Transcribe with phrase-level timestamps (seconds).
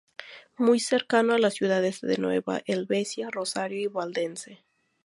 [0.57, 4.63] Muy cercano a las ciudades de Nueva Helvecia, Rosario y Valdense.